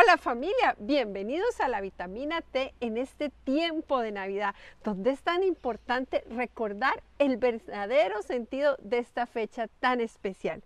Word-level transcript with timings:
Hola 0.00 0.16
familia, 0.16 0.76
bienvenidos 0.78 1.60
a 1.60 1.68
la 1.68 1.82
vitamina 1.82 2.40
T 2.40 2.72
en 2.80 2.96
este 2.96 3.28
tiempo 3.28 4.00
de 4.00 4.12
Navidad, 4.12 4.54
donde 4.82 5.10
es 5.10 5.22
tan 5.22 5.42
importante 5.42 6.24
recordar 6.30 7.02
el 7.18 7.36
verdadero 7.36 8.22
sentido 8.22 8.78
de 8.80 8.98
esta 8.98 9.26
fecha 9.26 9.68
tan 9.80 10.00
especial. 10.00 10.62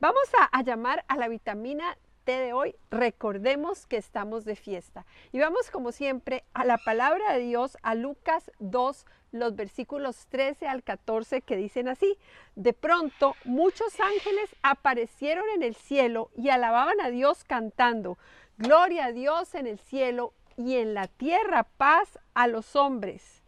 Vamos 0.00 0.24
a, 0.50 0.62
llamar 0.62 1.04
a 1.06 1.16
la 1.16 1.28
vitamina 1.28 1.96
T 2.24 2.32
de 2.32 2.52
hoy, 2.52 2.74
recordemos 2.90 3.86
que 3.86 3.96
estamos 3.96 4.44
de 4.44 4.56
fiesta. 4.56 5.06
Y 5.30 5.38
vamos 5.38 5.70
como 5.70 5.92
siempre 5.92 6.42
a 6.52 6.64
la 6.64 6.78
palabra 6.78 7.34
de 7.34 7.40
Dios, 7.40 7.78
a 7.82 7.94
Lucas 7.94 8.50
2, 8.58 9.06
los 9.30 9.54
versículos 9.54 10.26
13 10.30 10.66
al 10.66 10.82
14 10.82 11.42
que 11.42 11.56
dicen 11.56 11.88
así, 11.88 12.18
de 12.56 12.72
pronto 12.72 13.34
muchos 13.44 14.00
ángeles 14.00 14.50
aparecieron 14.62 15.44
en 15.54 15.62
el 15.62 15.74
cielo 15.74 16.30
y 16.36 16.48
alababan 16.48 17.00
a 17.00 17.10
Dios 17.10 17.44
cantando, 17.44 18.16
gloria 18.58 19.06
a 19.06 19.12
Dios 19.12 19.54
en 19.54 19.66
el 19.66 19.78
cielo 19.78 20.32
y 20.56 20.76
en 20.76 20.94
la 20.94 21.08
tierra 21.08 21.64
paz 21.64 22.18
a 22.34 22.46
los 22.46 22.76
hombres 22.76 23.42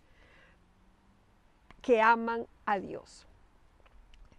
que 1.83 2.01
aman 2.01 2.47
a 2.65 2.79
Dios. 2.79 3.27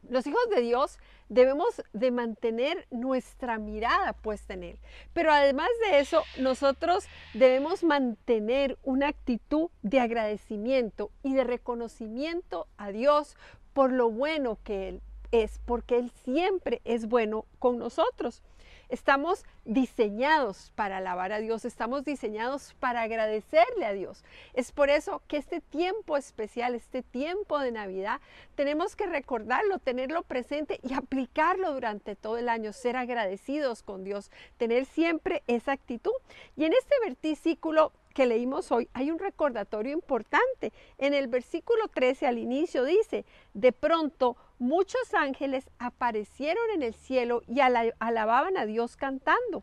Los 0.10 0.28
hijos 0.28 0.50
de 0.50 0.62
Dios 0.62 1.00
debemos 1.30 1.82
de 1.94 2.12
mantener 2.12 2.88
nuestra 2.92 3.58
mirada 3.58 4.14
puesta 4.14 4.54
en 4.54 4.64
Él. 4.64 4.80
Pero 5.14 5.32
además 5.32 5.70
de 5.86 6.00
eso, 6.00 6.24
nosotros 6.40 7.06
debemos 7.34 7.84
mantener 7.84 8.78
una 8.84 9.08
actitud 9.08 9.70
de 9.82 10.00
agradecimiento 10.00 11.12
y 11.24 11.34
de 11.34 11.44
reconocimiento 11.44 12.68
a 12.78 12.92
Dios 12.92 13.36
por 13.74 13.92
lo 13.92 14.10
bueno 14.10 14.58
que 14.64 14.90
Él 14.90 15.02
es, 15.32 15.60
porque 15.66 15.98
Él 15.98 16.12
siempre 16.24 16.82
es 16.86 17.08
bueno 17.08 17.46
con 17.60 17.78
nosotros. 17.78 18.42
Estamos 18.90 19.46
diseñados 19.66 20.72
para 20.76 20.98
alabar 20.98 21.34
a 21.34 21.40
Dios, 21.40 21.66
estamos 21.66 22.06
diseñados 22.06 22.74
para 22.80 23.02
agradecerle 23.02 23.86
a 23.86 23.94
Dios. 23.94 24.24
Es 24.54 24.72
por 24.72 24.90
eso 24.90 25.22
que 25.28 25.38
este 25.38 25.60
tiempo 25.60 26.16
especial, 26.16 26.74
este 26.74 27.04
tiempo 27.04 27.60
de 27.60 27.72
Navidad, 27.72 28.22
tenemos 28.56 28.96
que 28.96 29.06
recordarlo, 29.06 29.80
tenerlo 29.80 30.24
presente 30.24 30.80
y 30.84 30.94
aplicarlo 30.94 31.74
durante 31.74 32.16
todo 32.16 32.38
el 32.38 32.48
año, 32.48 32.72
ser 32.72 32.96
agradecidos 32.96 33.84
con 33.84 34.04
Dios, 34.04 34.32
tener 34.58 34.86
siempre 34.86 35.44
esa 35.48 35.74
actitud. 35.74 36.14
Y 36.56 36.66
en 36.66 36.74
este 36.74 36.96
versículo 37.06 37.92
que 38.18 38.26
leímos 38.26 38.72
hoy 38.72 38.90
hay 38.94 39.12
un 39.12 39.20
recordatorio 39.20 39.94
importante. 39.94 40.74
En 40.98 41.14
el 41.14 41.28
versículo 41.28 41.88
13 41.88 42.26
al 42.26 42.40
inicio 42.40 42.84
dice, 42.84 43.26
de 43.54 43.72
pronto 43.72 44.36
muchos 44.58 45.14
ángeles 45.14 45.70
aparecieron 45.78 46.64
en 46.74 46.82
el 46.82 46.96
cielo 46.96 47.44
y 47.48 47.60
alababan 47.60 48.58
a 48.58 48.66
Dios 48.66 48.98
cantando. 48.98 49.62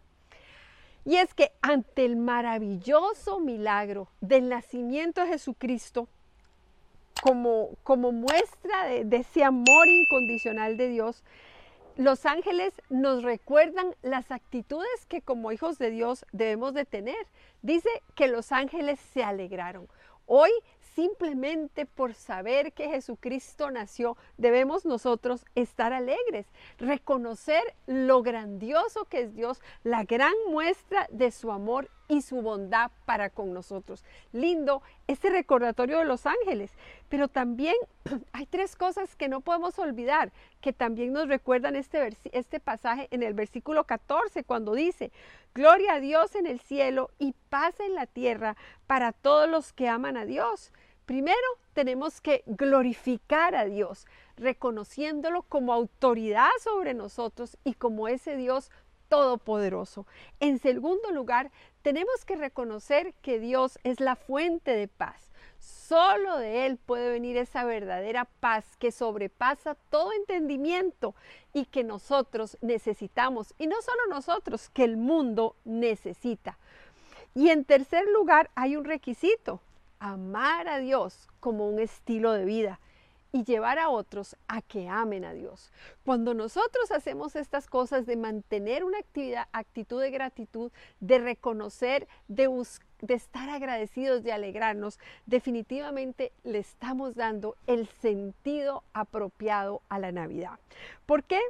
Y 1.05 1.16
es 1.16 1.34
que 1.34 1.50
ante 1.62 2.05
el 2.05 2.14
maravilloso 2.14 3.41
milagro 3.41 4.06
del 4.20 4.48
nacimiento 4.48 5.22
de 5.22 5.30
Jesucristo, 5.30 6.06
como, 7.25 7.70
como 7.82 8.12
muestra 8.12 8.84
de, 8.84 9.04
de 9.04 9.16
ese 9.16 9.43
amor 9.43 9.88
incondicional 9.88 10.76
de 10.76 10.91
Dios, 10.91 11.25
los 11.97 12.27
ángeles 12.27 12.75
nos 12.91 13.22
recuerdan 13.22 13.94
las 14.03 14.31
actitudes 14.31 15.06
que 15.09 15.22
como 15.22 15.53
hijos 15.53 15.78
de 15.78 15.91
Dios 15.91 16.27
debemos 16.32 16.75
de 16.75 16.84
tener. 16.84 17.27
Dice 17.62 17.88
que 18.15 18.28
los 18.28 18.53
ángeles 18.53 18.99
se 19.12 19.22
alegraron. 19.22 19.88
Hoy 20.27 20.50
simplemente 20.94 21.87
por 21.87 22.15
saber 22.15 22.72
que 22.72 22.88
Jesucristo 22.88 23.71
nació, 23.71 24.16
debemos 24.38 24.84
nosotros 24.84 25.44
estar 25.55 25.93
alegres, 25.93 26.47
reconocer 26.78 27.62
lo 27.87 28.22
grandioso 28.22 29.05
que 29.06 29.22
es 29.22 29.34
Dios, 29.34 29.61
la 29.82 30.05
gran 30.05 30.34
muestra 30.49 31.06
de 31.11 31.31
su 31.31 31.50
amor 31.50 31.91
y 32.09 32.22
su 32.22 32.42
bondad 32.42 32.91
para 33.04 33.31
con 33.31 33.53
nosotros. 33.53 34.04
Lindo 34.32 34.82
este 35.06 35.31
recordatorio 35.31 35.98
de 35.98 36.04
los 36.04 36.26
ángeles, 36.26 36.72
pero 37.09 37.28
también 37.28 37.75
hay 38.32 38.47
tres 38.47 38.76
cosas 38.76 39.16
que 39.16 39.28
no 39.28 39.41
podemos 39.41 39.78
olvidar, 39.78 40.32
que 40.60 40.72
también 40.72 41.12
nos 41.12 41.28
recuerdan 41.28 41.76
este, 41.76 42.16
este 42.32 42.60
pasaje 42.60 43.09
en 43.10 43.22
el 43.22 43.34
versículo 43.34 43.84
14, 43.84 44.44
cuando 44.44 44.75
dice, 44.75 45.12
Gloria 45.54 45.94
a 45.94 46.00
Dios 46.00 46.34
en 46.34 46.47
el 46.47 46.59
cielo 46.59 47.10
y 47.20 47.32
paz 47.48 47.78
en 47.78 47.94
la 47.94 48.06
tierra 48.06 48.56
para 48.88 49.12
todos 49.12 49.48
los 49.48 49.72
que 49.72 49.88
aman 49.88 50.16
a 50.16 50.25
Dios. 50.25 50.72
Primero 51.06 51.37
tenemos 51.75 52.20
que 52.20 52.43
glorificar 52.47 53.54
a 53.54 53.64
Dios, 53.64 54.06
reconociéndolo 54.37 55.43
como 55.43 55.72
autoridad 55.72 56.48
sobre 56.60 56.93
nosotros 56.94 57.56
y 57.62 57.75
como 57.75 58.09
ese 58.09 58.37
Dios 58.37 58.70
todopoderoso. 59.09 60.06
En 60.41 60.59
segundo 60.59 61.10
lugar, 61.10 61.50
tenemos 61.82 62.25
que 62.25 62.37
reconocer 62.37 63.15
que 63.22 63.38
Dios 63.38 63.78
es 63.84 64.00
la 64.00 64.16
fuente 64.16 64.72
de 64.72 64.88
paz. 64.88 65.31
Solo 65.59 66.38
de 66.38 66.66
Él 66.66 66.76
puede 66.76 67.10
venir 67.10 67.37
esa 67.37 67.64
verdadera 67.64 68.26
paz 68.41 68.76
que 68.78 68.93
sobrepasa 68.93 69.76
todo 69.91 70.12
entendimiento 70.12 71.14
y 71.53 71.64
que 71.66 71.84
nosotros 71.84 72.59
necesitamos. 72.60 73.54
Y 73.59 73.66
no 73.66 73.81
solo 73.82 74.06
nosotros, 74.09 74.69
que 74.70 74.84
el 74.84 74.97
mundo 74.97 75.56
necesita. 75.64 76.59
Y 77.34 77.48
en 77.50 77.64
tercer 77.64 78.06
lugar, 78.09 78.50
hay 78.54 78.76
un 78.76 78.84
requisito 78.84 79.60
amar 79.98 80.69
a 80.69 80.78
Dios 80.78 81.28
como 81.41 81.69
un 81.69 81.78
estilo 81.78 82.32
de 82.32 82.44
vida 82.44 82.81
y 83.34 83.43
llevar 83.43 83.81
a 83.81 83.89
otros 83.89 84.37
a 84.47 84.62
que 84.62 84.89
amen 84.89 85.25
a 85.25 85.34
Dios. 85.34 85.72
Cuando 86.05 86.34
nosotros 86.34 86.93
hacemos 86.93 87.34
estas 87.34 87.67
cosas 87.67 88.06
de 88.06 88.15
mantener 88.15 88.84
una 88.84 88.99
actividad, 88.99 89.49
actitud 89.53 90.00
de 90.00 90.12
gratitud, 90.12 90.71
de 91.00 91.19
reconocer, 91.19 92.06
de, 92.28 92.49
de 93.00 93.15
estar 93.15 93.50
agradecidos, 93.50 94.23
de 94.23 94.31
alegrarnos, 94.31 95.00
definitivamente 95.27 96.31
le 96.44 96.59
estamos 96.59 97.17
dando 97.17 97.56
el 97.67 97.89
sentido 97.89 98.84
apropiado 98.93 99.83
a 99.89 99.99
la 99.99 100.12
Navidad. 100.12 100.61
¿Por 101.05 101.25
qué? 101.25 101.41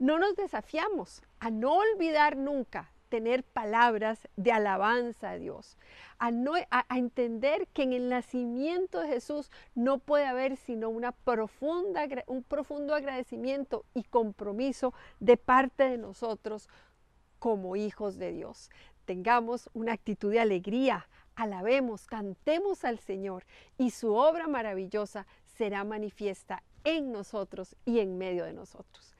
No 0.00 0.18
nos 0.18 0.34
desafiamos 0.34 1.22
a 1.38 1.50
no 1.50 1.76
olvidar 1.76 2.36
nunca 2.36 2.90
tener 3.08 3.44
palabras 3.44 4.28
de 4.36 4.52
alabanza 4.52 5.30
a 5.30 5.38
Dios, 5.38 5.76
a, 6.18 6.30
entender 6.96 7.68
que 7.68 7.82
en 7.82 7.92
el 7.92 8.08
nacimiento 8.08 9.00
de 9.00 9.08
Jesús 9.08 9.50
no 9.74 9.98
puede 9.98 10.26
haber 10.26 10.56
sino 10.56 10.90
un 10.90 11.04
profundo 11.22 12.94
agradecimiento 12.94 13.84
y 13.94 14.04
compromiso 14.04 14.94
de 15.20 15.36
parte 15.36 15.84
de 15.84 15.98
nosotros 15.98 16.68
como 17.38 17.76
hijos 17.76 18.18
de 18.18 18.32
Dios. 18.32 18.70
Tengamos 19.04 19.70
una 19.72 19.92
actitud 19.92 20.30
de 20.30 20.40
alegría, 20.40 21.08
alabemos, 21.34 22.06
cantemos 22.06 22.84
al 22.84 22.98
Señor 22.98 23.44
y 23.78 23.90
su 23.90 24.14
obra 24.14 24.48
maravillosa 24.48 25.26
será 25.46 25.84
manifiesta 25.84 26.62
en 26.84 27.12
nosotros 27.12 27.76
y 27.84 28.00
en 28.00 28.18
medio 28.18 28.44
de 28.44 28.52
nosotros. 28.52 29.14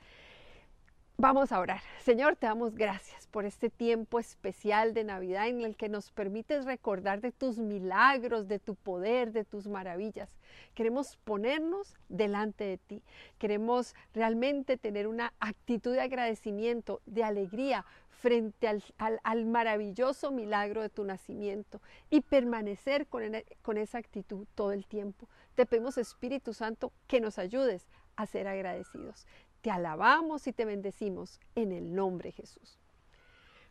Vamos 1.20 1.50
a 1.50 1.58
orar. 1.58 1.80
Señor, 1.98 2.36
te 2.36 2.46
damos 2.46 2.76
gracias 2.76 3.26
por 3.26 3.44
este 3.44 3.70
tiempo 3.70 4.20
especial 4.20 4.94
de 4.94 5.02
Navidad 5.02 5.48
en 5.48 5.62
el 5.62 5.74
que 5.74 5.88
nos 5.88 6.12
permites 6.12 6.64
recordar 6.64 7.20
de 7.20 7.32
tus 7.32 7.58
milagros, 7.58 8.46
de 8.46 8.60
tu 8.60 8.76
poder, 8.76 9.32
de 9.32 9.44
tus 9.44 9.66
maravillas. 9.66 10.30
Queremos 10.76 11.16
ponernos 11.24 11.96
delante 12.08 12.62
de 12.62 12.78
ti. 12.78 13.02
Queremos 13.38 13.96
realmente 14.14 14.76
tener 14.76 15.08
una 15.08 15.34
actitud 15.40 15.92
de 15.92 16.02
agradecimiento, 16.02 17.00
de 17.04 17.24
alegría 17.24 17.84
frente 18.10 18.68
al, 18.98 19.44
maravilloso 19.44 20.30
milagro 20.30 20.82
de 20.82 20.88
tu 20.88 21.02
nacimiento 21.02 21.82
y 22.10 22.20
permanecer 22.20 23.08
con, 23.08 23.24
con 23.62 23.76
esa 23.76 23.98
actitud 23.98 24.46
todo 24.54 24.70
el 24.70 24.86
tiempo. 24.86 25.28
Te 25.56 25.66
pedimos, 25.66 25.98
Espíritu 25.98 26.54
Santo, 26.54 26.92
que 27.08 27.20
nos 27.20 27.40
ayudes 27.40 27.88
a 28.14 28.26
ser 28.26 28.46
agradecidos. 28.46 29.26
Te 29.60 29.70
alabamos 29.70 30.46
y 30.46 30.52
te 30.52 30.64
bendecimos 30.64 31.40
en 31.54 31.72
el 31.72 31.94
nombre 31.94 32.28
de 32.28 32.32
Jesús. 32.32 32.78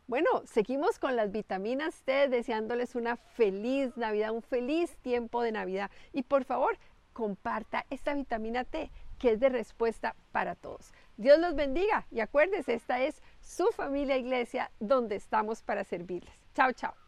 Bueno, 0.06 0.28
seguimos 0.46 0.98
con 0.98 1.16
las 1.16 1.30
vitaminas 1.30 2.02
T, 2.02 2.28
deseándoles 2.28 2.94
una 2.94 3.16
feliz 3.16 3.96
Navidad, 3.96 4.32
un 4.32 4.42
feliz 4.42 4.96
tiempo 5.02 5.42
de 5.42 5.52
Navidad. 5.52 5.90
Y 6.12 6.22
por 6.22 6.44
favor, 6.44 6.78
comparta 7.12 7.84
esta 7.90 8.14
vitamina 8.14 8.64
T, 8.64 8.90
que 9.18 9.32
es 9.32 9.40
de 9.40 9.48
respuesta 9.48 10.14
para 10.32 10.54
todos. 10.54 10.92
Dios 11.16 11.38
los 11.38 11.54
bendiga 11.54 12.06
y 12.10 12.20
acuérdese, 12.20 12.74
esta 12.74 13.02
es 13.02 13.20
su 13.40 13.66
familia 13.72 14.16
iglesia, 14.16 14.70
donde 14.80 15.16
estamos 15.16 15.62
para 15.62 15.84
servirles. 15.84 16.34
Chao, 16.54 16.72
chao. 16.72 17.07